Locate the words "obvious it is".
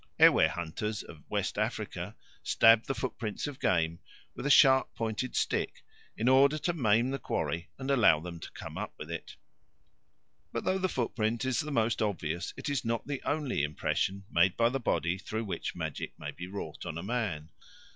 12.01-12.83